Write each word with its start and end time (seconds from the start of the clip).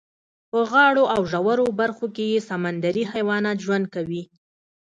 په 0.49 0.59
غاړو 0.69 1.03
او 1.13 1.21
ژورو 1.31 1.65
برخو 1.79 2.05
کې 2.15 2.25
یې 2.31 2.39
سمندري 2.49 3.03
حیوانات 3.13 3.57
ژوند 3.65 3.85
کوي. 3.95 4.23